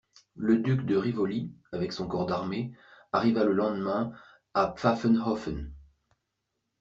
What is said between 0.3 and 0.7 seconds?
Le